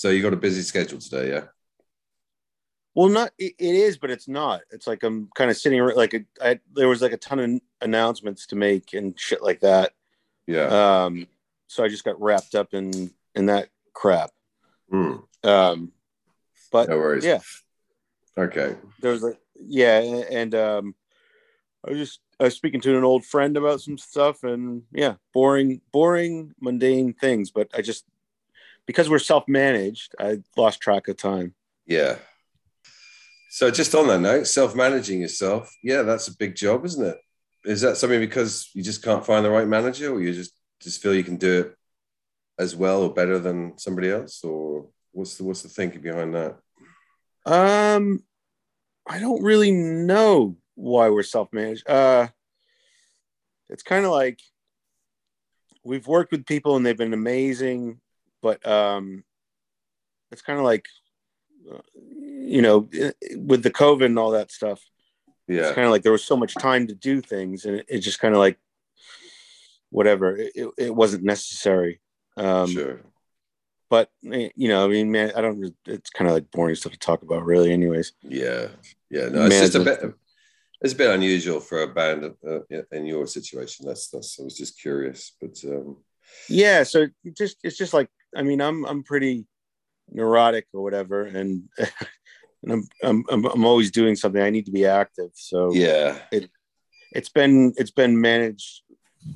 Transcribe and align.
So 0.00 0.08
you 0.08 0.22
got 0.22 0.32
a 0.32 0.36
busy 0.36 0.62
schedule 0.62 0.98
today, 0.98 1.28
yeah? 1.28 1.44
Well, 2.94 3.10
not 3.10 3.32
it, 3.38 3.52
it 3.58 3.74
is, 3.74 3.98
but 3.98 4.10
it's 4.10 4.28
not. 4.28 4.62
It's 4.70 4.86
like 4.86 5.02
I'm 5.02 5.28
kind 5.34 5.50
of 5.50 5.58
sitting 5.58 5.78
like 5.94 6.14
a, 6.14 6.20
I, 6.42 6.58
there 6.74 6.88
was 6.88 7.02
like 7.02 7.12
a 7.12 7.18
ton 7.18 7.38
of 7.38 7.60
announcements 7.82 8.46
to 8.46 8.56
make 8.56 8.94
and 8.94 9.12
shit 9.20 9.42
like 9.42 9.60
that. 9.60 9.92
Yeah. 10.46 11.04
Um, 11.04 11.26
so 11.66 11.84
I 11.84 11.88
just 11.88 12.04
got 12.04 12.18
wrapped 12.18 12.54
up 12.54 12.72
in 12.72 13.10
in 13.34 13.44
that 13.46 13.68
crap. 13.92 14.30
Mm, 14.90 15.22
Um, 15.44 15.92
but 16.72 16.88
no 16.88 16.96
worries. 16.96 17.26
yeah, 17.26 17.40
Okay. 18.38 18.76
there 19.02 19.12
was 19.12 19.22
like 19.22 19.38
yeah, 19.54 19.98
and 20.30 20.54
um, 20.54 20.94
I 21.86 21.90
was 21.90 21.98
just 21.98 22.20
I 22.40 22.44
was 22.44 22.56
speaking 22.56 22.80
to 22.80 22.96
an 22.96 23.04
old 23.04 23.26
friend 23.26 23.54
about 23.54 23.82
some 23.82 23.98
stuff, 23.98 24.44
and 24.44 24.84
yeah, 24.92 25.16
boring, 25.34 25.82
boring, 25.92 26.54
mundane 26.58 27.12
things. 27.12 27.50
But 27.50 27.68
I 27.74 27.82
just 27.82 28.06
because 28.86 29.08
we're 29.08 29.18
self 29.18 29.44
managed, 29.48 30.14
I 30.18 30.38
lost 30.56 30.80
track 30.80 31.08
of 31.08 31.16
time. 31.16 31.54
Yeah. 31.86 32.16
So 33.50 33.68
just 33.70 33.96
on 33.96 34.06
that 34.06 34.20
note, 34.20 34.46
self-managing 34.46 35.20
yourself, 35.20 35.74
yeah, 35.82 36.02
that's 36.02 36.28
a 36.28 36.36
big 36.36 36.54
job, 36.54 36.84
isn't 36.84 37.04
it? 37.04 37.18
Is 37.64 37.80
that 37.80 37.96
something 37.96 38.20
because 38.20 38.70
you 38.74 38.82
just 38.82 39.02
can't 39.02 39.26
find 39.26 39.44
the 39.44 39.50
right 39.50 39.66
manager, 39.66 40.12
or 40.12 40.22
you 40.22 40.32
just 40.32 40.52
just 40.80 41.02
feel 41.02 41.14
you 41.14 41.24
can 41.24 41.36
do 41.36 41.60
it 41.60 41.76
as 42.58 42.76
well 42.76 43.02
or 43.02 43.12
better 43.12 43.38
than 43.38 43.76
somebody 43.76 44.08
else, 44.08 44.44
or 44.44 44.86
what's 45.10 45.36
the 45.36 45.44
what's 45.44 45.62
the 45.62 45.68
thinking 45.68 46.00
behind 46.00 46.34
that? 46.34 46.56
Um, 47.44 48.22
I 49.06 49.18
don't 49.18 49.42
really 49.42 49.72
know 49.72 50.56
why 50.76 51.08
we're 51.10 51.24
self-managed. 51.24 51.88
Uh, 51.90 52.28
it's 53.68 53.82
kind 53.82 54.04
of 54.04 54.12
like 54.12 54.40
we've 55.84 56.06
worked 56.06 56.32
with 56.32 56.46
people 56.46 56.76
and 56.76 56.86
they've 56.86 56.96
been 56.96 57.14
amazing, 57.14 58.00
but 58.42 58.66
um, 58.66 59.24
it's 60.30 60.42
kind 60.42 60.58
of 60.58 60.64
like 60.64 60.86
uh, 61.70 61.78
you 61.94 62.62
know, 62.62 62.88
with 63.36 63.62
the 63.62 63.70
COVID 63.70 64.06
and 64.06 64.18
all 64.18 64.30
that 64.30 64.50
stuff. 64.50 64.80
Yeah. 65.46 65.62
It's 65.62 65.74
kind 65.74 65.86
of 65.86 65.90
like 65.90 66.02
there 66.02 66.12
was 66.12 66.24
so 66.24 66.36
much 66.36 66.54
time 66.54 66.86
to 66.86 66.94
do 66.94 67.20
things, 67.20 67.64
and 67.64 67.76
it, 67.76 67.86
it 67.88 67.98
just 67.98 68.20
kind 68.20 68.34
of 68.34 68.40
like 68.40 68.58
whatever. 69.90 70.36
It, 70.36 70.52
it, 70.78 70.94
wasn't 70.94 71.24
necessary. 71.24 72.00
Um, 72.36 72.68
sure. 72.68 73.00
But 73.88 74.10
eh, 74.30 74.50
you 74.54 74.68
know, 74.68 74.84
I 74.84 74.88
mean, 74.88 75.10
man, 75.10 75.32
I 75.34 75.40
don't. 75.40 75.74
It's 75.86 76.10
kind 76.10 76.28
of 76.28 76.34
like 76.34 76.50
boring 76.50 76.76
stuff 76.76 76.92
to 76.92 76.98
talk 76.98 77.22
about, 77.22 77.44
really. 77.44 77.72
Anyways. 77.72 78.12
Yeah. 78.22 78.68
Yeah. 79.10 79.28
No, 79.28 79.46
it's 79.46 79.60
just 79.60 79.74
a 79.74 79.80
bit. 79.80 80.00
It's 80.82 80.94
a 80.94 80.96
bit 80.96 81.14
unusual 81.14 81.60
for 81.60 81.82
a 81.82 81.88
band 81.88 82.32
uh, 82.46 82.60
in 82.92 83.06
your 83.06 83.26
situation. 83.26 83.86
That's 83.86 84.08
that's. 84.08 84.38
I 84.40 84.44
was 84.44 84.56
just 84.56 84.80
curious, 84.80 85.32
but 85.40 85.58
um, 85.64 85.98
yeah 86.48 86.82
so 86.82 87.06
just 87.36 87.56
it's 87.62 87.76
just 87.76 87.94
like 87.94 88.08
i 88.36 88.42
mean 88.42 88.60
i'm 88.60 88.84
i'm 88.86 89.02
pretty 89.02 89.44
neurotic 90.10 90.66
or 90.72 90.82
whatever 90.82 91.24
and 91.24 91.68
and 92.62 92.72
I'm, 92.72 92.88
I'm 93.02 93.24
i'm 93.30 93.44
i'm 93.46 93.64
always 93.64 93.90
doing 93.90 94.16
something 94.16 94.42
i 94.42 94.50
need 94.50 94.66
to 94.66 94.72
be 94.72 94.86
active 94.86 95.30
so 95.34 95.72
yeah, 95.72 96.18
it 96.32 96.50
it's 97.12 97.28
been 97.28 97.72
it's 97.76 97.90
been 97.90 98.20
managed 98.20 98.82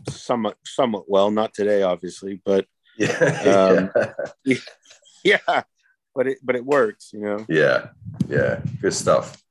somewhat 0.08 0.56
somewhat 0.64 1.04
well 1.08 1.30
not 1.30 1.54
today 1.54 1.82
obviously 1.82 2.40
but 2.44 2.66
yeah, 2.96 3.10
Um, 3.44 3.90
yeah 5.24 5.62
but 6.14 6.26
it 6.28 6.38
but 6.42 6.56
it 6.56 6.64
works 6.64 7.10
you 7.12 7.20
know 7.20 7.44
yeah, 7.48 7.88
yeah. 8.28 8.60
Good 8.80 8.94
stuff. 8.94 9.42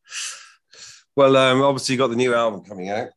Well, 1.16 1.36
um, 1.36 1.62
obviously, 1.62 1.94
you 1.94 2.00
got 2.00 2.08
the 2.08 2.16
new 2.16 2.34
album 2.34 2.64
coming 2.64 2.90
out. 2.90 3.10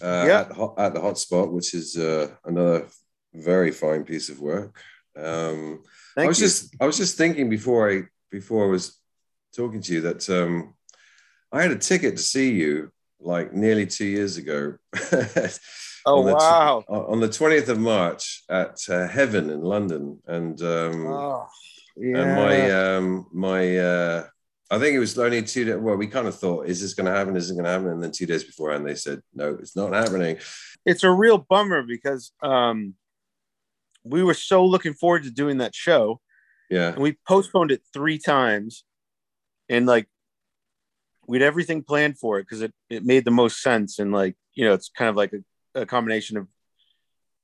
Uh, 0.00 0.24
Yeah. 0.26 0.40
at, 0.40 0.48
the 0.48 0.54
hot, 0.54 0.74
at 0.78 0.94
the 0.94 1.00
hotspot, 1.00 1.50
which 1.50 1.74
is 1.74 1.96
uh, 1.96 2.28
another 2.44 2.86
very 3.34 3.70
fine 3.70 4.04
piece 4.04 4.28
of 4.28 4.40
work. 4.40 4.80
Um, 5.18 5.82
thank 6.14 6.26
I 6.26 6.28
was 6.28 6.40
you 6.40 6.46
just 6.46 6.76
I 6.80 6.86
was 6.86 6.96
just 6.96 7.16
thinking 7.16 7.48
before 7.50 7.90
I 7.90 8.02
before 8.30 8.66
I 8.66 8.70
was 8.70 8.98
talking 9.54 9.80
to 9.82 9.92
you 9.92 10.00
that 10.02 10.28
um, 10.30 10.74
I 11.52 11.62
had 11.62 11.70
a 11.70 11.78
ticket 11.78 12.16
to 12.16 12.22
see 12.22 12.52
you 12.52 12.92
like 13.20 13.52
nearly 13.52 13.86
two 13.86 14.06
years 14.06 14.36
ago. 14.36 14.74
oh 16.06 16.20
on 16.20 16.26
the 16.26 16.34
wow 16.34 16.84
on 16.88 17.20
the 17.20 17.28
twentieth 17.28 17.68
of 17.68 17.78
March 17.78 18.44
at 18.48 18.78
uh, 18.88 19.08
Heaven 19.08 19.50
in 19.50 19.62
London, 19.62 20.20
and 20.26 20.60
um, 20.62 21.06
oh, 21.06 21.46
and 21.96 22.14
my 22.14 22.70
um, 22.70 23.26
my 23.32 23.76
uh, 23.76 24.26
I 24.70 24.78
think 24.78 24.94
it 24.94 24.98
was 24.98 25.18
only 25.18 25.42
two 25.42 25.64
days. 25.64 25.76
Well, 25.76 25.96
we 25.96 26.06
kind 26.06 26.28
of 26.28 26.38
thought, 26.38 26.66
is 26.66 26.80
this 26.80 26.94
going 26.94 27.06
to 27.06 27.16
happen? 27.16 27.36
Is 27.36 27.50
it 27.50 27.54
going 27.54 27.64
to 27.64 27.70
happen? 27.70 27.88
And 27.88 28.02
then 28.02 28.12
two 28.12 28.26
days 28.26 28.44
beforehand, 28.44 28.86
they 28.86 28.94
said, 28.94 29.22
no, 29.34 29.56
it's 29.58 29.74
not 29.74 29.94
happening. 29.94 30.38
it's 30.84 31.04
a 31.04 31.10
real 31.10 31.38
bummer 31.38 31.82
because 31.82 32.32
um 32.42 32.94
we 34.10 34.22
were 34.22 34.34
so 34.34 34.64
looking 34.64 34.94
forward 34.94 35.24
to 35.24 35.30
doing 35.30 35.58
that 35.58 35.74
show. 35.74 36.20
Yeah, 36.70 36.88
and 36.88 36.98
we 36.98 37.16
postponed 37.26 37.70
it 37.70 37.82
three 37.92 38.18
times. 38.18 38.84
And 39.68 39.86
like 39.86 40.06
we 41.26 41.38
had 41.38 41.46
everything 41.46 41.82
planned 41.82 42.18
for 42.18 42.38
it 42.38 42.42
because 42.44 42.62
it, 42.62 42.72
it 42.88 43.04
made 43.04 43.24
the 43.24 43.30
most 43.30 43.60
sense. 43.62 43.98
And 43.98 44.12
like 44.12 44.36
you 44.54 44.64
know 44.64 44.74
it's 44.74 44.88
kind 44.88 45.08
of 45.08 45.16
like 45.16 45.32
a, 45.32 45.80
a 45.82 45.86
combination 45.86 46.36
of 46.36 46.46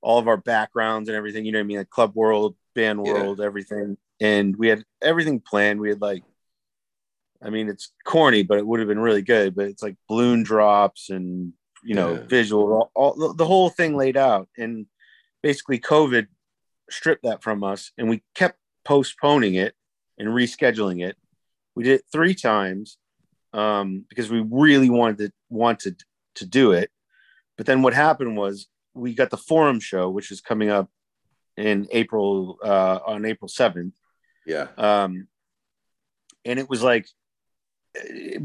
all 0.01 0.19
of 0.19 0.27
our 0.27 0.37
backgrounds 0.37 1.09
and 1.09 1.15
everything 1.15 1.45
you 1.45 1.51
know 1.51 1.59
what 1.59 1.63
i 1.63 1.67
mean? 1.67 1.77
Like 1.77 1.89
club 1.89 2.11
world 2.15 2.55
band 2.75 2.99
Yeah. 3.03 3.13
world 3.13 3.41
everything. 3.41 3.97
And 4.21 4.55
we 4.55 4.67
had 4.67 4.83
everything 5.01 5.39
planned. 5.39 5.79
We 5.79 5.89
had 5.89 6.01
like 6.01 6.23
i 7.43 7.49
mean 7.49 7.67
it's 7.67 7.91
corny 8.05 8.43
but 8.43 8.57
it 8.57 8.65
would 8.65 8.79
have 8.79 8.87
been 8.89 8.99
really 8.99 9.21
good. 9.21 9.55
But 9.55 9.65
it's 9.67 9.83
like 9.83 9.95
balloon 10.07 10.43
drops 10.43 11.09
and 11.09 11.53
you 11.83 11.95
know 11.95 12.13
Yeah. 12.15 12.27
visual 12.27 12.89
all, 12.95 13.15
all 13.17 13.33
the 13.33 13.45
whole 13.45 13.69
thing 13.69 13.95
laid 13.95 14.17
out. 14.17 14.47
And 14.57 14.87
basically 15.43 15.79
covid 15.79 16.27
stripped 16.89 17.23
that 17.23 17.43
from 17.43 17.63
us 17.63 17.91
and 17.97 18.09
we 18.09 18.23
kept 18.33 18.59
postponing 18.83 19.55
it 19.55 19.73
and 20.17 20.29
rescheduling 20.29 21.05
it. 21.05 21.17
We 21.75 21.83
did 21.83 21.99
it 21.99 22.05
three 22.11 22.35
times 22.35 22.97
um, 23.53 24.05
because 24.09 24.29
we 24.29 24.45
really 24.49 24.89
wanted 24.89 25.17
to, 25.17 25.31
wanted 25.49 26.01
to 26.35 26.45
do 26.45 26.71
it. 26.71 26.91
But 27.57 27.65
then 27.65 27.81
what 27.81 27.93
happened 27.93 28.37
was 28.37 28.67
we 28.93 29.13
got 29.13 29.29
the 29.29 29.37
forum 29.37 29.79
show, 29.79 30.09
which 30.09 30.31
is 30.31 30.41
coming 30.41 30.69
up 30.69 30.89
in 31.57 31.87
April 31.91 32.57
uh, 32.63 32.99
on 33.05 33.25
April 33.25 33.47
seventh, 33.47 33.93
yeah, 34.45 34.67
um, 34.77 35.27
and 36.43 36.59
it 36.59 36.69
was 36.69 36.83
like 36.83 37.07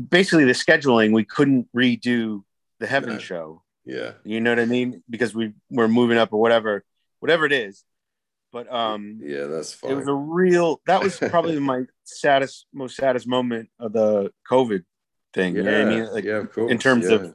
basically 0.08 0.44
the 0.44 0.52
scheduling 0.52 1.12
we 1.12 1.24
couldn't 1.24 1.68
redo 1.76 2.42
the 2.78 2.86
Heaven 2.86 3.18
show. 3.18 3.62
yeah, 3.84 4.12
You 4.24 4.40
know 4.40 4.50
what 4.50 4.60
I 4.60 4.66
mean? 4.66 5.02
Because 5.10 5.34
we 5.34 5.52
were 5.70 5.88
moving 5.88 6.18
up 6.18 6.32
or 6.32 6.40
whatever, 6.40 6.84
whatever 7.18 7.46
it 7.46 7.52
is. 7.52 7.84
But 8.52 8.72
um, 8.72 9.20
yeah. 9.22 9.44
That's 9.44 9.72
fine. 9.72 9.92
it 9.92 9.94
was 9.94 10.08
a 10.08 10.14
real 10.14 10.80
that 10.86 11.02
was 11.02 11.16
probably 11.16 11.58
my 11.60 11.84
saddest 12.04 12.66
most 12.72 12.96
saddest 12.96 13.26
moment 13.26 13.68
of 13.78 13.92
the 13.92 14.30
covid 14.50 14.84
thing 15.32 15.54
yeah, 15.54 15.62
you 15.62 15.70
know 15.70 15.80
i 15.80 15.84
mean 15.84 16.12
like 16.12 16.24
yeah, 16.24 16.38
of 16.38 16.52
course. 16.52 16.72
in 16.72 16.78
terms 16.78 17.08
yeah. 17.08 17.16
of 17.16 17.34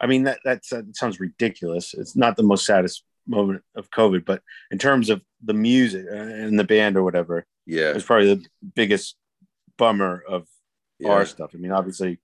i 0.00 0.06
mean 0.06 0.22
that 0.22 0.38
that's, 0.44 0.70
that 0.70 0.96
sounds 0.96 1.20
ridiculous 1.20 1.92
it's 1.92 2.16
not 2.16 2.36
the 2.36 2.42
most 2.42 2.64
saddest 2.64 3.04
moment 3.26 3.62
of 3.74 3.90
covid 3.90 4.24
but 4.24 4.42
in 4.70 4.78
terms 4.78 5.10
of 5.10 5.20
the 5.44 5.52
music 5.52 6.06
uh, 6.10 6.16
and 6.16 6.58
the 6.58 6.64
band 6.64 6.96
or 6.96 7.02
whatever 7.02 7.38
it 7.38 7.44
yeah, 7.66 7.92
was 7.92 8.04
probably 8.04 8.34
the 8.34 8.44
biggest 8.74 9.16
bummer 9.76 10.24
of 10.26 10.46
yeah. 10.98 11.10
our 11.10 11.26
stuff 11.26 11.50
i 11.54 11.58
mean 11.58 11.72
obviously 11.72 12.18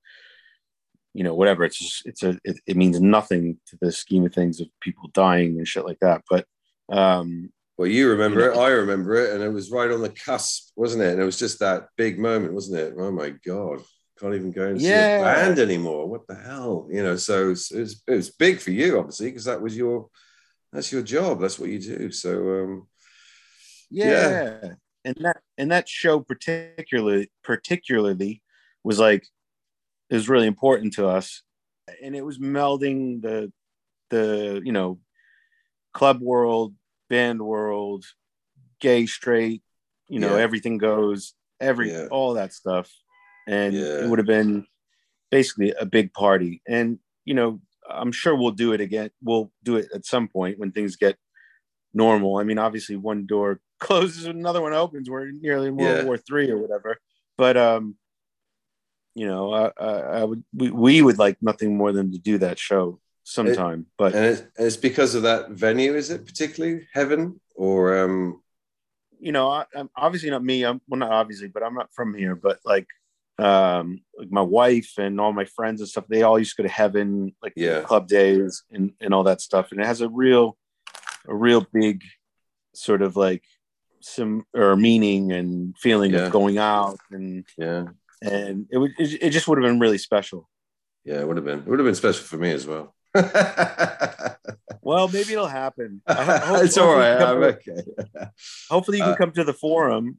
you 1.12 1.22
know 1.22 1.34
whatever 1.34 1.64
it's 1.64 1.78
just 1.78 2.06
it's 2.06 2.22
a 2.22 2.38
it, 2.44 2.58
it 2.66 2.76
means 2.76 3.00
nothing 3.00 3.58
to 3.66 3.76
the 3.80 3.92
scheme 3.92 4.24
of 4.24 4.34
things 4.34 4.60
of 4.60 4.68
people 4.80 5.10
dying 5.12 5.58
and 5.58 5.68
shit 5.68 5.84
like 5.84 5.98
that 6.00 6.22
but 6.28 6.46
um 6.88 7.50
Well, 7.76 7.88
you 7.88 8.10
remember 8.10 8.40
You 8.40 8.52
it, 8.52 8.56
I 8.58 8.68
remember 8.68 9.14
it, 9.16 9.34
and 9.34 9.42
it 9.42 9.50
was 9.50 9.70
right 9.70 9.90
on 9.90 10.02
the 10.02 10.10
cusp, 10.10 10.72
wasn't 10.76 11.02
it? 11.02 11.12
And 11.12 11.20
it 11.20 11.24
was 11.24 11.38
just 11.38 11.60
that 11.60 11.88
big 11.96 12.18
moment, 12.18 12.54
wasn't 12.54 12.78
it? 12.78 12.94
Oh 12.98 13.10
my 13.10 13.30
god, 13.44 13.82
can't 14.18 14.34
even 14.34 14.52
go 14.52 14.68
and 14.68 14.80
see 14.80 14.88
a 14.88 15.20
band 15.22 15.58
anymore. 15.58 16.08
What 16.08 16.26
the 16.26 16.34
hell, 16.34 16.88
you 16.90 17.02
know? 17.02 17.16
So 17.16 17.46
it 17.46 17.48
was, 17.48 17.70
it 17.70 17.80
was, 17.80 18.02
it 18.06 18.14
was 18.14 18.30
big 18.30 18.60
for 18.60 18.70
you, 18.70 18.98
obviously, 18.98 19.28
because 19.28 19.44
that 19.44 19.60
was 19.60 19.76
your 19.76 20.08
that's 20.72 20.92
your 20.92 21.02
job. 21.02 21.40
That's 21.40 21.58
what 21.58 21.70
you 21.70 21.78
do. 21.78 22.10
So 22.10 22.30
um, 22.30 22.88
yeah. 23.90 24.74
and 25.04 25.16
that 25.20 25.38
and 25.58 25.70
that 25.70 25.88
show 25.88 26.20
particularly 26.20 27.30
particularly 27.44 28.42
was 28.82 28.98
like 28.98 29.26
it 30.10 30.14
was 30.14 30.28
really 30.28 30.46
important 30.46 30.94
to 30.94 31.06
us 31.08 31.42
and 32.02 32.14
it 32.14 32.24
was 32.24 32.38
melding 32.38 33.22
the 33.22 33.52
the 34.10 34.60
you 34.64 34.72
know 34.72 34.98
club 35.92 36.20
world 36.20 36.74
band 37.08 37.40
world 37.40 38.04
gay 38.80 39.06
straight 39.06 39.62
you 40.08 40.20
know 40.20 40.36
Yeah. 40.36 40.42
everything 40.42 40.78
goes 40.78 41.34
every 41.60 41.90
Yeah. 41.90 42.06
all 42.10 42.34
that 42.34 42.52
stuff. 42.52 42.92
And 43.48 43.74
Yeah. 43.74 44.04
it 44.04 44.08
would 44.10 44.18
have 44.18 44.26
been 44.26 44.66
basically 45.30 45.72
a 45.72 45.86
big 45.86 46.12
party. 46.12 46.62
And 46.66 46.98
you 47.24 47.34
know 47.34 47.60
i'm 47.88 48.12
sure 48.12 48.34
we'll 48.34 48.50
do 48.50 48.72
it 48.72 48.80
again. 48.80 49.10
We'll 49.22 49.52
do 49.62 49.76
it 49.76 49.88
at 49.94 50.04
some 50.04 50.26
point 50.28 50.58
when 50.58 50.72
things 50.72 50.96
get 50.96 51.16
normal. 51.94 52.36
I 52.36 52.44
mean 52.44 52.58
obviously 52.58 52.96
one 52.96 53.26
door 53.26 53.60
closes 53.80 54.26
and 54.26 54.38
another 54.38 54.60
one 54.62 54.72
opens 54.72 55.08
we're 55.08 55.30
nearly 55.30 55.68
in 55.68 55.76
world 55.76 56.04
war 56.06 56.18
three 56.18 56.50
or 56.50 56.58
whatever. 56.58 56.98
But 57.38 57.56
um 57.56 57.96
you 59.14 59.26
know 59.26 59.52
i 59.52 59.72
i, 59.78 59.92
I 60.20 60.24
would 60.24 60.44
we, 60.54 60.70
we 60.70 61.02
would 61.02 61.18
like 61.18 61.38
nothing 61.40 61.76
more 61.76 61.90
than 61.90 62.12
to 62.12 62.18
do 62.18 62.36
that 62.38 62.58
show 62.58 63.00
sometime 63.28 63.84
but 63.98 64.14
and 64.14 64.24
it's, 64.24 64.42
it's 64.56 64.76
because 64.76 65.16
of 65.16 65.22
that 65.24 65.50
venue, 65.50 65.94
is 65.96 66.10
it 66.10 66.24
particularly 66.24 66.86
heaven 66.94 67.40
or 67.56 67.98
um, 67.98 68.40
you 69.18 69.32
know, 69.32 69.50
I, 69.50 69.64
I'm 69.74 69.90
obviously 69.96 70.30
not 70.30 70.44
me. 70.44 70.62
I'm 70.64 70.80
well, 70.88 71.00
not 71.00 71.10
obviously, 71.10 71.48
but 71.48 71.62
I'm 71.62 71.74
not 71.74 71.88
from 71.94 72.14
here. 72.14 72.34
But 72.36 72.60
like, 72.64 72.86
um, 73.38 74.00
like 74.16 74.30
my 74.30 74.42
wife 74.42 74.92
and 74.98 75.18
all 75.20 75.32
my 75.32 75.46
friends 75.46 75.80
and 75.80 75.88
stuff, 75.88 76.04
they 76.06 76.22
all 76.22 76.38
used 76.38 76.54
to 76.54 76.62
go 76.62 76.68
to 76.68 76.72
heaven, 76.74 77.34
like 77.42 77.54
Yeah. 77.56 77.80
club 77.80 78.08
days 78.08 78.62
and 78.70 78.92
and 79.00 79.14
all 79.14 79.24
that 79.24 79.40
stuff. 79.40 79.72
And 79.72 79.80
it 79.80 79.86
has 79.86 80.02
a 80.02 80.08
real, 80.10 80.56
a 81.26 81.34
real 81.34 81.66
big, 81.72 82.02
sort 82.74 83.00
of 83.02 83.16
like 83.16 83.42
some 84.00 84.44
or 84.54 84.76
meaning 84.76 85.32
and 85.32 85.76
feeling 85.78 86.12
Yeah. 86.12 86.26
of 86.26 86.32
going 86.32 86.58
out 86.58 86.98
and 87.10 87.44
Yeah. 87.58 87.86
and 88.22 88.66
it 88.70 88.76
would 88.78 88.92
it, 88.98 89.22
it 89.22 89.30
just 89.30 89.48
would 89.48 89.58
have 89.58 89.66
been 89.68 89.80
really 89.80 89.98
special. 89.98 90.48
Yeah, 91.04 91.20
it 91.20 91.26
would 91.26 91.38
have 91.38 91.46
been. 91.46 91.60
It 91.60 91.66
would 91.68 91.78
have 91.78 91.86
been 91.86 91.94
special 91.94 92.24
for 92.24 92.36
me 92.36 92.50
as 92.52 92.66
well. 92.66 92.94
Well, 94.82 95.08
maybe 95.08 95.32
it'll 95.32 95.48
happen. 95.48 96.00
I 96.06 96.60
it's 96.64 96.78
all 96.78 96.94
can 96.94 97.20
I'm 97.22 97.40
to- 97.40 97.46
okay. 97.58 97.82
Hopefully, 98.70 98.98
you 98.98 99.04
can 99.04 99.12
Uh, 99.14 99.16
come 99.16 99.32
to 99.32 99.42
the 99.42 99.52
forum. 99.52 100.18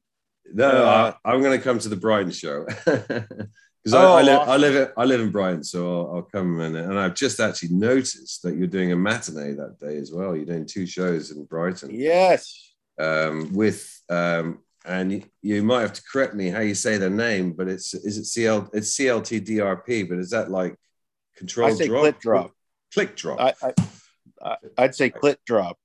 No, 0.54 0.68
Uh, 0.70 1.14
I, 1.24 1.32
I'm 1.32 1.42
going 1.42 1.58
to 1.58 1.64
come 1.64 1.80
to 1.80 1.88
the 1.90 1.96
Brighton 1.96 2.32
show 2.32 2.66
because 2.66 3.94
Oh, 3.94 4.14
I, 4.16 4.20
I 4.20 4.24
live. 4.24 4.40
I 4.50 4.58
live. 4.58 4.76
In, 4.76 4.88
I 4.98 5.06
live 5.06 5.22
in 5.22 5.32
Brighton, 5.32 5.64
so 5.64 5.80
I'll, 5.88 6.16
I'll 6.18 6.22
come 6.24 6.60
and 6.60 6.76
and 6.76 7.00
I've 7.00 7.16
just 7.16 7.40
actually 7.40 7.76
noticed 7.76 8.42
that 8.44 8.58
you're 8.58 8.68
doing 8.68 8.92
a 8.92 8.96
matinee 8.98 9.54
that 9.54 9.80
day 9.80 9.96
as 9.98 10.12
well. 10.12 10.36
You're 10.36 10.46
doing 10.46 10.66
two 10.66 10.86
shows 10.86 11.32
in 11.32 11.46
Brighton 11.46 11.92
Yes. 11.94 12.74
um, 13.00 13.54
with. 13.54 13.82
Um, 14.10 14.60
and 14.86 15.12
you, 15.14 15.24
you 15.42 15.64
might 15.64 15.82
have 15.82 15.92
to 15.94 16.02
correct 16.12 16.34
me 16.34 16.50
how 16.50 16.60
you 16.62 16.74
say 16.76 16.98
their 16.98 17.10
name, 17.10 17.52
but 17.54 17.68
it's 17.70 17.94
is 17.94 18.18
it 18.18 18.26
CL 18.26 18.70
it's 18.74 18.98
CLTDRP, 18.98 20.08
but 20.10 20.18
is 20.18 20.30
that 20.32 20.50
like 20.52 20.76
control 21.38 21.68
I 21.70 21.74
say 21.74 21.88
drop? 21.88 22.04
clit 22.06 22.20
drop. 22.20 22.52
Click 22.94 23.16
drop. 23.16 23.39
I, 23.39 23.74
I, 24.42 24.57
I'd 24.78 24.95
say 24.95 25.10
click 25.10 25.39
drop. 25.45 25.78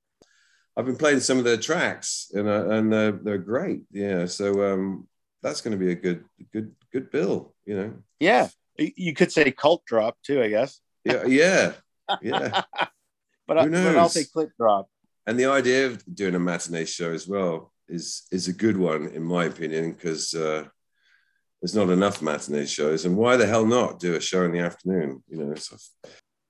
I've 0.76 0.87
been 0.87 0.96
playing 0.96 1.20
some 1.20 1.38
of 1.38 1.44
their 1.44 1.58
tracks 1.58 2.31
and 2.32 2.49
uh, 2.49 2.69
and 2.70 2.93
they're, 2.93 3.12
they're 3.12 3.38
great. 3.38 3.82
Yeah, 3.90 4.26
so 4.26 4.72
um, 4.72 5.08
that's 5.43 5.60
going 5.60 5.72
to 5.72 5.84
be 5.84 5.93
a 5.93 5.94
good 5.96 6.25
good 6.52 6.72
good 6.93 7.10
bill. 7.10 7.54
You 7.66 7.76
know. 7.76 7.94
Yeah. 8.20 8.49
You 8.78 9.12
could 9.12 9.31
say 9.31 9.50
cult 9.50 9.84
drop 9.84 10.16
too, 10.22 10.43
I 10.43 10.49
guess. 10.49 10.81
Yeah, 11.04 11.26
yeah, 11.26 11.72
yeah. 12.22 12.62
But, 13.49 13.58
I, 13.58 13.69
but 13.69 13.96
I'll 13.96 14.08
say 14.08 14.25
clit 14.25 14.50
drop. 14.56 14.88
and 15.26 15.38
the 15.38 15.46
idea 15.46 15.87
of 15.87 16.02
doing 16.14 16.37
a 16.37 16.38
matinee 16.38 16.84
show 16.84 17.12
as 17.12 17.26
well 17.26 17.72
is 17.88 18.22
is 18.31 18.49
a 18.49 18.52
good 18.52 18.76
one 18.76 19.08
in 19.08 19.22
my 19.22 19.44
opinion 19.44 19.93
because 19.93 20.32
uh, 20.32 20.64
there's 21.60 21.75
not 21.75 21.90
enough 21.90 22.22
matinee 22.22 22.66
shows, 22.66 23.04
and 23.04 23.16
why 23.16 23.37
the 23.37 23.46
hell 23.46 23.66
not 23.66 23.99
do 23.99 24.14
a 24.14 24.20
show 24.20 24.44
in 24.44 24.52
the 24.52 24.60
afternoon? 24.60 25.22
You 25.28 25.38
know, 25.38 25.54
so 25.56 25.76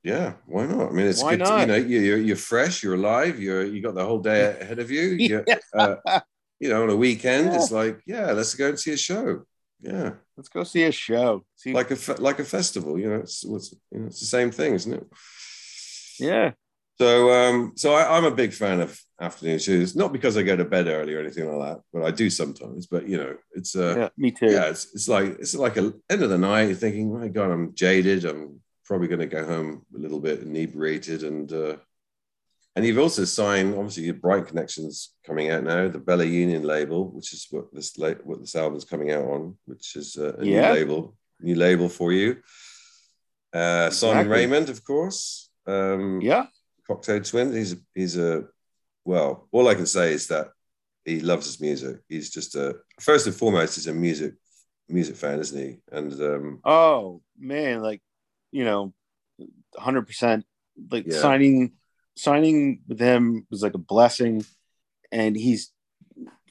yeah, 0.03 0.35
why 0.47 0.67
not? 0.67 0.89
I 0.91 0.93
mean, 0.93 1.07
it's 1.07 1.23
Why 1.23 1.37
good. 1.37 1.45
To, 1.45 1.51
not? 1.51 1.61
you 1.61 1.67
know, 1.67 1.77
you, 1.77 2.01
you're 2.01 2.19
you're 2.19 2.37
fresh, 2.37 2.83
you're 2.83 2.95
alive, 2.95 3.41
you're 3.41 3.65
you 3.65 3.81
got 3.83 3.95
the 3.95 4.05
whole 4.05 4.19
day 4.19 4.57
ahead 4.61 4.79
of 4.79 4.91
you. 4.91 5.03
you 5.03 5.45
uh, 5.79 5.97
you 6.61 6.69
know, 6.69 6.83
on 6.83 6.91
a 6.91 6.97
weekend, 6.97 7.47
Yeah. 7.47 7.57
it's 7.57 7.71
like, 7.71 8.01
yeah, 8.07 8.33
let's 8.33 8.55
go 8.55 8.69
and 8.69 8.79
see 8.79 8.93
a 8.93 8.97
show. 8.97 9.43
Yeah, 9.81 10.13
Let's 10.37 10.49
go 10.49 10.63
see 10.65 10.85
a 10.85 10.93
show. 10.93 11.45
See, 11.57 11.73
like 11.73 11.91
a 11.91 11.97
like 12.21 12.39
a 12.39 12.45
festival. 12.45 12.99
You 12.99 13.11
know, 13.11 13.17
it's 13.21 13.45
it's, 13.45 13.75
you 13.91 13.99
know, 14.01 14.07
it's 14.07 14.21
the 14.21 14.27
same 14.27 14.51
thing, 14.53 14.75
isn't 14.75 14.93
it? 14.93 15.07
yeah. 16.19 16.53
So, 16.99 17.33
um, 17.33 17.73
so 17.75 17.95
I, 17.95 18.17
I'm 18.17 18.25
a 18.25 18.31
big 18.31 18.53
fan 18.53 18.81
of 18.81 19.01
afternoon 19.21 19.59
shows, 19.59 19.97
not 19.97 20.13
because 20.13 20.37
I 20.37 20.43
go 20.43 20.55
to 20.55 20.65
bed 20.65 20.87
early 20.87 21.15
or 21.15 21.21
anything 21.21 21.51
like 21.51 21.69
that, 21.77 21.83
but 21.93 22.05
I 22.05 22.11
do 22.13 22.31
sometimes. 22.31 22.87
But 22.87 23.09
you 23.09 23.17
know, 23.17 23.35
it's 23.55 23.75
uh, 23.75 23.95
Yeah. 23.99 24.09
Me 24.17 24.31
too. 24.31 24.47
yeah, 24.51 24.67
it's, 24.71 24.93
it's 24.95 25.09
like 25.09 25.37
it's 25.41 25.55
like 25.55 25.77
a 25.79 25.93
end 26.11 26.23
of 26.23 26.31
the 26.31 26.39
night. 26.39 26.65
You're 26.69 26.77
thinking, 26.77 27.13
my 27.13 27.29
God, 27.29 27.51
I'm 27.51 27.75
jaded. 27.75 28.25
I'm 28.25 28.61
probably 28.93 29.09
going 29.09 29.21
to 29.21 29.37
go 29.39 29.47
home 29.47 29.87
a 29.97 29.99
little 29.99 30.21
bit 30.21 30.41
inebriated, 30.43 31.23
and 31.23 31.51
uh, 31.51 31.77
and 32.77 32.85
you've 32.85 32.99
also 32.99 33.25
signed 33.25 33.75
obviously 33.75 34.03
your 34.05 34.15
Bright 34.15 34.47
Connections 34.47 35.15
coming 35.27 35.49
out 35.51 35.65
now, 35.65 35.89
the 35.89 35.99
Bella 35.99 36.25
Union 36.27 36.63
label, 36.63 37.09
which 37.11 37.33
is 37.33 37.47
what 37.51 37.73
this 37.73 37.97
la- 37.97 38.23
what 38.29 38.41
this 38.41 38.55
album's 38.55 38.85
coming 38.85 39.11
out 39.11 39.25
on, 39.25 39.57
which 39.65 39.97
is 39.97 40.17
uh, 40.19 40.35
a 40.39 40.45
Yeah. 40.45 40.69
new 40.69 40.75
label, 40.79 41.17
new 41.41 41.55
label 41.55 41.89
for 41.89 42.13
you. 42.13 42.37
Uh, 43.53 43.89
Simon 43.91 44.27
Exactly. 44.27 44.47
Raymonde, 44.47 44.69
of 44.69 44.85
course. 44.85 45.51
Um, 45.67 46.21
Yeah. 46.21 46.47
Cocteau 46.89 47.21
Twin. 47.27 47.53
He's 47.55 47.73
a, 47.73 47.77
he's 47.95 48.19
a 48.19 48.45
well. 49.07 49.49
All 49.53 49.69
I 49.69 49.75
can 49.75 49.87
say 49.87 50.13
is 50.13 50.27
that 50.29 50.49
he 51.07 51.21
loves 51.21 51.47
his 51.47 51.61
music. 51.63 51.97
He's 52.11 52.29
just 52.31 52.55
a 52.57 52.77
first 53.01 53.27
and 53.27 53.35
foremost, 53.35 53.77
he's 53.77 53.87
a 53.87 53.95
music 53.95 54.35
music 54.89 55.17
fan, 55.17 55.41
isn't 55.41 55.59
he? 55.67 55.79
And 55.91 56.13
um, 56.21 56.61
Oh 56.65 57.23
man, 57.39 57.81
like 57.83 58.03
you 58.53 58.65
know, 58.65 58.93
hundred 59.77 60.07
percent. 60.07 60.45
Like 60.91 61.07
Yeah. 61.07 61.21
signing 61.21 61.73
signing 62.15 62.83
with 62.87 63.01
him 63.01 63.47
was 63.51 63.63
like 63.63 63.75
a 63.75 63.79
blessing, 63.79 64.45
and 65.11 65.35
he's 65.37 65.73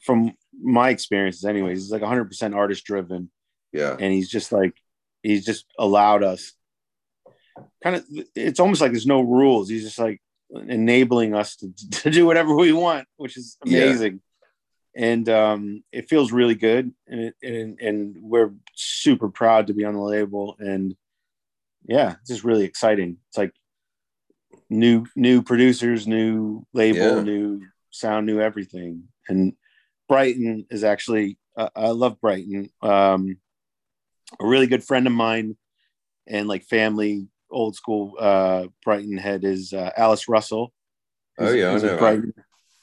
from 0.02 0.32
my 0.60 0.90
experiences, 0.90 1.44
anyways. 1.44 1.78
He's 1.82 1.90
like 1.92 2.02
hundred 2.02 2.26
percent 2.26 2.54
artist 2.54 2.84
driven, 2.84 3.30
yeah, 3.72 3.96
and 3.98 4.12
he's 4.12 4.28
just 4.28 4.52
like 4.52 4.74
he's 5.22 5.44
just 5.44 5.66
allowed 5.78 6.22
us. 6.22 6.52
Kind 7.82 7.96
of, 7.96 8.04
it's 8.34 8.60
almost 8.60 8.80
like 8.80 8.92
there's 8.92 9.06
no 9.06 9.20
rules. 9.22 9.68
He's 9.68 9.84
just 9.84 9.98
like 9.98 10.20
enabling 10.50 11.34
us 11.34 11.56
to, 11.56 11.72
to 12.02 12.10
do 12.10 12.26
whatever 12.26 12.54
we 12.54 12.72
want, 12.72 13.06
which 13.16 13.36
is 13.36 13.56
Yeah. 13.64 13.84
amazing. 13.84 14.20
And 14.94 15.26
um, 15.28 15.82
it 15.90 16.08
feels 16.10 16.32
really 16.32 16.54
good, 16.54 16.92
and 17.08 17.20
it, 17.20 17.34
and 17.42 17.80
and 17.80 18.16
we're 18.20 18.50
super 18.76 19.28
proud 19.30 19.68
to 19.68 19.74
be 19.74 19.84
on 19.84 19.94
the 19.94 20.00
label. 20.00 20.54
And 20.58 20.94
yeah, 21.84 22.16
it's 22.20 22.30
just 22.30 22.44
really 22.44 22.64
exciting. 22.64 23.18
It's 23.28 23.38
like 23.38 23.52
new 24.70 25.06
new 25.16 25.42
producers, 25.42 26.06
new 26.06 26.66
label, 26.72 27.16
Yeah. 27.16 27.22
new 27.22 27.62
sound, 27.90 28.26
new 28.26 28.40
everything. 28.40 29.04
And 29.28 29.54
Brighton 30.08 30.66
is 30.70 30.84
actually 30.84 31.38
uh, 31.56 31.68
I 31.76 31.88
love 31.88 32.20
Brighton. 32.20 32.70
Um, 32.80 33.36
a 34.40 34.46
really 34.46 34.66
good 34.66 34.82
friend 34.82 35.06
of 35.06 35.12
mine 35.12 35.56
and 36.26 36.48
like 36.48 36.64
family, 36.64 37.28
old 37.50 37.76
school 37.76 38.14
uh, 38.18 38.66
Brighton 38.84 39.18
head 39.18 39.44
is 39.44 39.72
uh, 39.72 39.90
Alice 39.96 40.28
Russell. 40.28 40.72
Oh, 41.38 41.52
yeah, 41.52 41.72
I 41.72 41.78
know. 41.78 42.22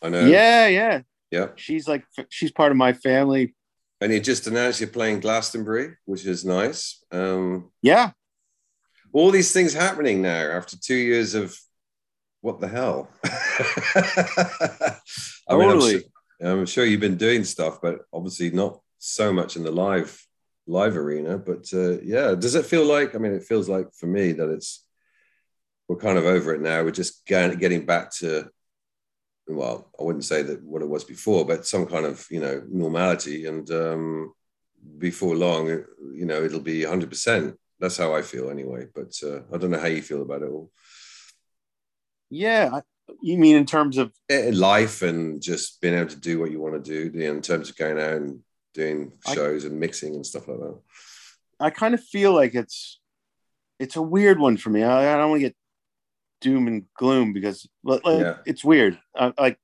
I 0.02 0.10
know. 0.10 0.28
Yeah, 0.28 0.68
yeah. 0.68 1.02
yeah. 1.32 1.48
She's 1.56 1.88
like 1.88 2.04
she's 2.30 2.52
part 2.52 2.72
of 2.72 2.78
my 2.78 2.94
family. 2.94 3.56
And 4.02 4.14
you 4.14 4.20
just 4.22 4.48
announced 4.48 4.80
you're 4.80 4.90
playing 4.90 5.20
Glastonbury, 5.20 5.96
which 6.06 6.26
is 6.26 6.46
nice. 6.46 7.04
Um, 7.12 7.72
Yeah, 7.82 8.12
all 9.14 9.32
these 9.32 9.52
things 9.52 9.74
happening 9.74 10.22
now 10.22 10.52
after 10.52 10.78
two 10.78 10.96
years 10.96 11.36
of 11.36 11.58
what 12.42 12.60
the 12.60 12.68
hell? 12.68 13.10
I 15.48 15.56
mean, 15.56 15.70
I'm 15.70 15.80
Totally. 15.80 16.00
su- 16.00 16.10
I'm 16.42 16.66
sure 16.66 16.86
you've 16.86 17.02
been 17.02 17.18
doing 17.18 17.44
stuff, 17.44 17.82
but 17.82 18.02
obviously 18.14 18.50
not 18.52 18.80
so 18.98 19.34
much 19.34 19.56
in 19.56 19.64
the 19.64 19.72
live 19.72 20.26
live 20.68 20.96
arena. 20.96 21.38
But 21.38 21.68
uh, 21.74 22.00
yeah, 22.02 22.36
does 22.36 22.56
it 22.56 22.66
feel 22.66 22.86
like? 22.86 23.16
I 23.16 23.18
mean, 23.18 23.34
it 23.34 23.44
feels 23.44 23.68
like 23.68 23.94
for 23.94 24.08
me 24.08 24.32
that 24.34 24.50
it's 24.50 24.86
we're 25.88 25.98
kind 25.98 26.18
of 26.18 26.26
over 26.26 26.54
it 26.54 26.62
now. 26.62 26.84
We're 26.84 26.92
just 26.92 27.26
getting 27.26 27.58
getting 27.58 27.86
back 27.86 28.12
to 28.18 28.50
well, 29.48 29.90
I 30.00 30.04
wouldn't 30.04 30.26
say 30.26 30.44
that 30.44 30.64
what 30.64 30.84
it 30.84 30.90
was 30.90 31.04
before, 31.04 31.46
but 31.46 31.66
some 31.66 31.88
kind 31.88 32.06
of 32.06 32.26
you 32.30 32.40
know 32.40 32.64
normality. 32.70 33.48
And 33.48 33.70
um, 33.72 34.34
before 34.98 35.36
long, 35.36 35.68
you 35.68 36.26
know, 36.26 36.44
it'll 36.44 36.60
be 36.60 36.84
100. 36.84 37.10
percent 37.10 37.60
That's 37.80 37.98
how 37.98 38.14
I 38.14 38.22
feel 38.22 38.50
anyway. 38.50 38.88
But 38.94 39.14
uh, 39.24 39.42
I 39.54 39.58
don't 39.58 39.72
know 39.72 39.80
how 39.80 39.88
you 39.88 40.02
feel 40.02 40.22
about 40.22 40.42
it 40.42 40.50
all. 40.50 40.72
yeah. 42.30 42.82
You 43.24 43.40
mean 43.40 43.56
in 43.56 43.66
terms 43.66 43.98
of 43.98 44.12
life 44.30 45.02
and 45.02 45.42
just 45.42 45.82
being 45.82 45.96
able 45.96 46.10
to 46.12 46.16
do 46.20 46.40
what 46.40 46.52
you 46.52 46.60
want 46.62 46.84
to 46.84 47.10
do 47.10 47.20
in 47.20 47.42
terms 47.42 47.68
of 47.70 47.76
going 47.76 48.00
out 48.00 48.14
and 48.14 48.42
doing 48.76 49.14
I- 49.26 49.34
shows 49.34 49.66
and 49.66 49.80
mixing 49.80 50.14
and 50.14 50.24
stuff 50.26 50.48
like 50.48 50.60
that. 50.60 50.80
I 51.60 51.70
kind 51.72 51.94
of 51.96 52.04
feel 52.04 52.34
like 52.34 52.54
it's 52.54 53.00
it's 53.80 53.96
a 53.96 54.02
weird 54.02 54.40
one 54.40 54.58
for 54.58 54.70
me. 54.70 54.84
I, 54.84 55.14
I 55.14 55.18
don't 55.18 55.32
want 55.32 55.42
to 55.42 55.48
get 55.48 55.56
doom 56.40 56.68
and 56.68 56.86
gloom 56.96 57.34
because 57.34 57.68
like, 57.84 58.02
Yeah. 58.06 58.38
it's 58.46 58.64
weird. 58.64 59.00
I, 59.16 59.34
like 59.40 59.58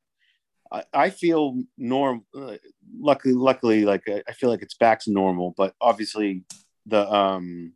I, 0.71 0.83
I 0.91 1.09
feel 1.11 1.61
norm. 1.77 2.25
Uh, 2.35 2.55
luckily, 2.99 3.35
luckily, 3.35 3.85
like 3.85 4.03
I, 4.07 4.23
I 4.27 4.31
feel 4.33 4.49
like 4.49 4.63
it's 4.63 4.73
back 4.75 5.01
to 5.01 5.11
normal. 5.11 5.53
But 5.55 5.75
obviously, 5.79 6.43
the 6.87 7.07
um, 7.13 7.73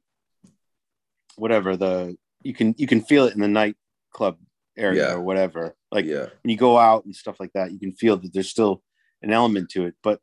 whatever 1.40 1.76
the 1.78 2.16
you 2.42 2.54
can 2.54 2.76
you 2.78 2.88
can 2.88 3.02
feel 3.02 3.26
it 3.26 3.34
in 3.34 3.42
the 3.42 3.48
nightclub 3.48 4.38
area 4.78 5.08
Yeah. 5.10 5.14
or 5.16 5.22
whatever. 5.22 5.76
Like 5.92 6.06
yeah, 6.06 6.28
when 6.44 6.52
you 6.52 6.58
go 6.58 6.78
out 6.78 7.06
and 7.06 7.16
stuff 7.16 7.40
like 7.40 7.54
that, 7.54 7.72
you 7.72 7.80
can 7.80 7.94
feel 7.94 8.18
that 8.18 8.34
there's 8.34 8.50
still 8.50 8.82
an 9.22 9.32
element 9.34 9.70
to 9.72 9.86
it. 9.86 9.96
But 10.04 10.20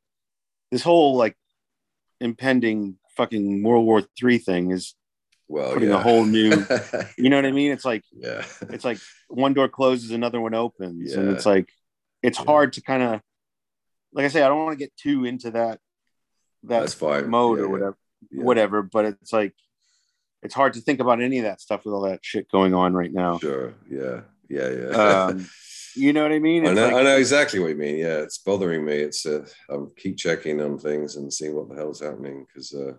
this 0.71 0.83
whole 0.83 1.17
like 1.17 1.37
impending 2.21 2.99
fucking 3.17 3.63
World 3.63 3.85
War 3.85 4.03
Three 4.19 4.39
thing 4.39 4.71
is 4.71 4.95
well, 5.49 5.73
putting 5.75 5.91
yeah. 5.91 5.97
a 5.97 6.03
whole 6.03 6.25
new 6.25 6.51
you 7.19 7.29
know 7.31 7.37
what 7.37 7.47
I 7.47 7.53
mean? 7.53 7.73
It's 7.73 7.85
like 7.85 8.03
yeah, 8.13 8.45
it's 8.71 8.85
like 8.85 8.99
one 9.29 9.55
door 9.55 9.69
closes, 9.69 10.11
another 10.11 10.41
one 10.41 10.55
opens. 10.55 11.13
And 11.15 11.31
it's 11.31 11.47
like 11.47 11.69
it's 12.23 12.39
Yeah. 12.39 12.45
hard 12.47 12.73
to 12.75 12.83
kind 12.83 13.03
of 13.03 13.21
like 14.13 14.25
I 14.25 14.29
say, 14.29 14.43
I 14.43 14.49
don't 14.49 14.65
want 14.65 14.79
to 14.79 14.85
get 14.85 14.97
too 14.97 15.25
into 15.25 15.51
that 15.53 15.79
that 16.65 16.81
that's 16.81 16.95
fine. 16.95 17.29
mode 17.29 17.59
Yeah, 17.59 17.65
or 17.65 17.69
whatever 17.69 17.97
yeah. 18.31 18.43
whatever, 18.43 18.83
but 18.83 19.05
it's 19.05 19.33
like 19.33 19.55
it's 20.43 20.55
hard 20.55 20.75
to 20.75 20.81
think 20.81 21.01
about 21.01 21.21
any 21.23 21.39
of 21.39 21.45
that 21.45 21.61
stuff 21.61 21.85
with 21.85 21.95
all 21.95 22.03
that 22.03 22.21
shit 22.23 22.51
going 22.51 22.75
on 22.75 22.95
right 22.95 23.13
now. 23.13 23.39
Sure. 23.39 23.75
Yeah. 23.91 24.21
Yeah. 24.49 24.69
Yeah. 24.71 24.87
Um, 24.89 25.49
You 25.99 26.13
know 26.13 26.25
what 26.25 26.33
I 26.33 26.41
mean? 26.41 26.67
I 26.67 26.75
know, 26.75 26.85
like- 26.89 26.95
I 26.97 27.03
know 27.05 27.17
exactly 27.17 27.59
what 27.59 27.69
you 27.71 27.75
mean. 27.75 27.97
Yeah, 27.97 28.19
it's 28.19 28.37
bothering 28.37 28.85
me. 28.85 28.97
It's 28.97 29.25
uh, 29.25 29.47
I'm 29.71 29.93
keep 29.97 30.19
checking 30.19 30.61
on 30.61 30.79
things 30.79 31.17
and 31.17 31.33
seeing 31.33 31.55
what 31.55 31.71
the 31.71 31.75
hell's 31.75 32.03
happening 32.03 32.45
because 32.47 32.75
uh, 32.75 32.93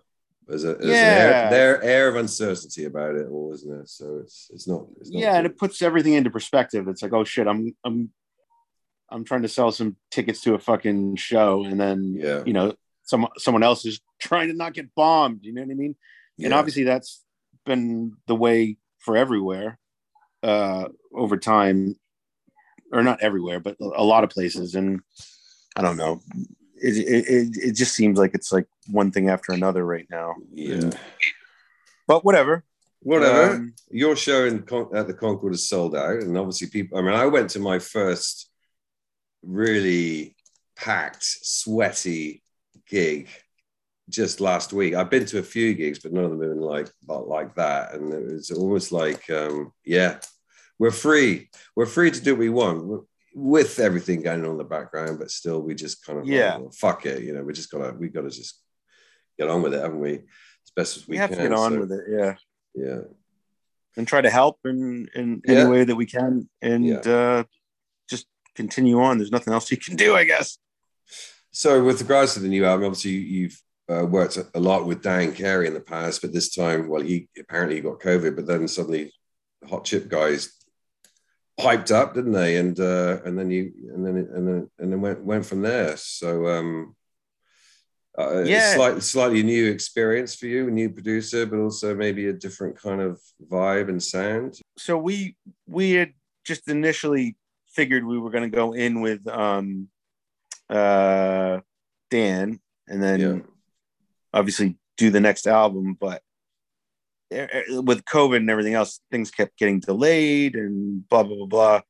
there's 0.48 0.64
a 0.64 0.74
there's 0.74 0.90
Yeah. 0.90 1.46
an 1.46 1.54
air, 1.54 1.80
air 1.80 2.08
of 2.08 2.16
uncertainty 2.16 2.86
about 2.86 3.14
it 3.14 3.28
all, 3.30 3.52
isn't 3.54 3.70
there? 3.70 3.86
So 3.86 4.18
it's 4.24 4.50
it's 4.52 4.66
not. 4.66 4.86
It's 5.00 5.12
not 5.12 5.20
yeah, 5.20 5.36
and 5.36 5.46
it 5.46 5.56
puts 5.56 5.80
everything 5.80 6.14
into 6.14 6.30
perspective. 6.30 6.88
It's 6.88 7.00
like, 7.00 7.12
oh 7.12 7.22
shit, 7.22 7.46
I'm 7.46 7.72
I'm 7.84 8.10
I'm 9.10 9.22
trying 9.24 9.42
to 9.42 9.48
sell 9.48 9.70
some 9.70 9.94
tickets 10.10 10.40
to 10.40 10.54
a 10.54 10.58
fucking 10.58 11.14
show, 11.14 11.62
and 11.64 11.78
then 11.80 12.16
yeah, 12.18 12.42
you 12.44 12.52
know, 12.52 12.74
some 13.04 13.28
someone 13.36 13.62
else 13.62 13.84
is 13.86 14.00
trying 14.18 14.48
to 14.48 14.54
not 14.54 14.74
get 14.74 14.92
bombed. 14.96 15.44
You 15.44 15.52
know 15.54 15.62
what 15.62 15.70
I 15.70 15.74
mean? 15.74 15.94
And 16.42 16.52
obviously, 16.52 16.82
that's 16.82 17.22
been 17.68 18.16
the 18.26 18.34
way 18.34 18.78
for 18.98 19.16
everywhere 19.16 19.78
uh, 20.42 20.88
over 21.14 21.36
time, 21.36 21.94
or 22.92 23.02
not 23.02 23.22
everywhere, 23.22 23.60
but 23.60 23.76
a 23.80 24.04
lot 24.04 24.24
of 24.24 24.30
places. 24.30 24.74
And 24.74 25.00
I 25.76 25.82
don't 25.82 25.96
know. 25.96 26.20
It, 26.80 26.96
it, 26.96 27.56
it, 27.56 27.72
just 27.72 27.94
seems 27.94 28.18
like 28.18 28.34
it's 28.34 28.52
like 28.52 28.66
one 28.88 29.10
thing 29.10 29.28
after 29.28 29.52
another 29.52 29.84
right 29.84 30.06
now. 30.10 30.34
yeah. 30.52 30.90
But 32.06 32.24
whatever. 32.24 32.64
Whatever. 33.00 33.56
Um, 33.56 33.74
Your 33.90 34.16
show 34.16 34.44
in 34.46 34.62
Con- 34.62 34.90
at 34.94 35.06
the 35.06 35.14
Concord 35.14 35.54
is 35.54 35.68
sold 35.68 35.94
out, 35.94 36.22
and 36.22 36.36
obviously 36.36 36.68
people. 36.68 36.98
I 36.98 37.02
mean, 37.02 37.14
I 37.14 37.26
went 37.26 37.50
to 37.50 37.60
my 37.60 37.78
first 37.78 38.50
really 39.42 40.34
packed, 40.76 41.22
sweaty 41.22 42.42
gig 42.88 43.28
just 44.08 44.40
last 44.40 44.72
week. 44.72 44.94
I've 44.94 45.10
been 45.10 45.26
to 45.26 45.38
a 45.38 45.42
few 45.42 45.74
gigs, 45.74 45.98
but 45.98 46.12
none 46.12 46.24
of 46.24 46.30
them 46.30 46.40
have 46.40 46.50
been 46.50 46.60
like 46.60 46.88
like 47.06 47.54
that. 47.56 47.94
And 47.94 48.12
it 48.12 48.32
was 48.32 48.50
almost 48.50 48.92
like, 48.92 49.28
um, 49.30 49.72
yeah, 49.84 50.18
we're 50.78 50.90
free. 50.90 51.50
We're 51.76 51.86
free 51.86 52.10
to 52.10 52.20
do 52.20 52.32
what 52.32 52.38
we 52.40 52.48
want 52.48 52.84
We're- 52.86 53.02
with 53.34 53.78
everything 53.78 54.22
going 54.22 54.44
on 54.44 54.50
in 54.52 54.56
the 54.58 54.64
background, 54.64 55.18
but 55.18 55.30
still, 55.30 55.60
we 55.62 55.74
just 55.74 56.04
kind 56.04 56.18
of 56.18 56.24
like, 56.24 56.32
Yeah. 56.34 56.56
well, 56.58 56.70
fuck 56.70 57.06
it. 57.06 57.22
You 57.22 57.34
know, 57.34 57.42
we 57.44 57.52
just 57.52 57.70
gotta 57.70 57.92
we 57.96 58.08
gotta 58.08 58.30
just 58.30 58.60
get 59.38 59.48
on 59.48 59.62
with 59.62 59.74
it, 59.74 59.80
haven't 59.80 60.00
we? 60.00 60.14
As 60.14 60.70
best 60.74 60.96
as 60.96 61.06
we, 61.06 61.12
we 61.12 61.18
have 61.18 61.30
can. 61.30 61.38
to 61.38 61.44
get 61.44 61.52
on 61.52 61.72
So, 61.72 61.80
with 61.80 61.92
it. 61.92 62.04
Yeah. 62.08 62.34
Yeah. 62.74 63.00
and 63.96 64.06
try 64.06 64.20
to 64.20 64.30
help 64.30 64.58
in 64.64 65.08
in 65.14 65.42
Yeah. 65.46 65.54
any 65.60 65.70
way 65.70 65.84
that 65.84 65.96
we 65.96 66.06
can 66.06 66.48
and 66.62 66.84
Yeah. 66.86 66.98
uh 66.98 67.44
just 68.08 68.26
continue 68.54 69.00
on 69.00 69.18
there's 69.18 69.32
nothing 69.32 69.52
else 69.52 69.70
you 69.72 69.76
can 69.76 69.96
do 69.96 70.14
i 70.14 70.24
guess 70.24 70.58
So, 71.50 71.82
with 71.82 72.00
regards 72.02 72.34
to 72.34 72.40
the 72.40 72.48
new 72.48 72.64
album, 72.64 72.86
obviously 72.86 73.12
you've 73.12 73.60
uh, 73.90 74.04
worked 74.04 74.38
a 74.54 74.60
lot 74.60 74.86
with 74.86 75.02
Dan 75.02 75.32
Carey 75.32 75.66
in 75.66 75.74
the 75.74 75.80
past, 75.80 76.20
but 76.22 76.32
this 76.32 76.54
time, 76.54 76.88
well, 76.88 77.00
he 77.02 77.28
apparently 77.38 77.76
he 77.76 77.80
got 77.82 78.00
COVID, 78.00 78.36
but 78.36 78.46
then 78.46 78.68
suddenly 78.68 79.12
the 79.62 79.68
Hot 79.68 79.84
Chip 79.84 80.08
guys 80.08 80.52
hyped 81.60 81.90
up, 81.90 82.14
didn't 82.14 82.32
they? 82.32 82.56
And 82.56 82.78
uh, 82.78 83.18
and 83.24 83.38
then 83.38 83.50
you 83.50 83.72
and 83.94 84.06
then 84.06 84.16
and 84.16 84.46
then 84.48 84.70
and 84.78 84.92
then 84.92 85.00
went 85.00 85.24
went 85.24 85.46
from 85.46 85.62
there. 85.62 85.96
So, 85.96 86.46
um, 86.46 86.94
uh, 88.18 88.42
Yeah. 88.44 88.74
slightly 88.74 89.00
slightly 89.00 89.42
new 89.42 89.70
experience 89.70 90.34
for 90.34 90.46
you, 90.46 90.68
a 90.68 90.70
new 90.70 90.90
producer, 90.90 91.46
but 91.46 91.58
also 91.58 91.94
maybe 91.94 92.26
a 92.28 92.32
different 92.32 92.78
kind 92.78 93.00
of 93.00 93.20
vibe 93.50 93.88
and 93.88 94.02
sound. 94.02 94.60
so 94.76 94.98
we 94.98 95.36
we 95.66 95.92
had 95.92 96.12
just 96.44 96.68
initially 96.68 97.36
figured 97.68 98.04
we 98.04 98.18
were 98.18 98.30
going 98.30 98.50
to 98.50 98.56
go 98.56 98.72
in 98.72 99.00
with 99.00 99.26
um 99.28 99.88
uh 100.70 101.60
dan 102.10 102.58
and 102.88 103.02
then 103.02 103.20
Yeah. 103.20 103.38
Obviously 104.32 104.76
do 104.96 105.10
the 105.10 105.20
next 105.20 105.46
album 105.46 105.96
but 105.98 106.22
eh, 107.30 107.46
eh, 107.52 107.78
with 107.78 108.04
covid 108.04 108.38
and 108.38 108.50
everything 108.50 108.74
else 108.74 109.00
things 109.10 109.30
kept 109.30 109.56
getting 109.56 109.80
delayed 109.80 110.56
and 110.56 111.08
blah 111.08 111.22
blah 111.22 111.36
blah 111.36 111.46
blah. 111.46 111.80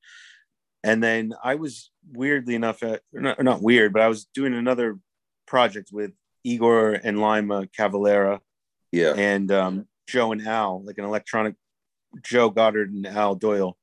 And 0.84 1.02
then 1.02 1.34
i 1.42 1.54
was 1.56 1.90
weirdly 2.12 2.54
enough 2.54 2.82
at 2.82 3.02
not, 3.12 3.42
not 3.42 3.62
weird 3.62 3.92
but 3.92 4.02
i 4.02 4.08
was 4.08 4.26
doing 4.34 4.54
another 4.54 4.98
project 5.46 5.90
with 5.92 6.12
igor 6.44 6.92
and 6.92 7.18
Laima 7.18 7.68
cavalera. 7.76 8.40
Yeah, 8.92 9.14
and 9.16 9.50
um, 9.52 9.86
Joe 10.06 10.32
and 10.32 10.46
Al, 10.46 10.82
like 10.84 10.98
an 10.98 11.04
electronic 11.04 11.54
Joe 12.22 12.50
Goddard 12.50 12.90
and 12.90 13.06
Al 13.06 13.34
Doyle. 13.34 13.76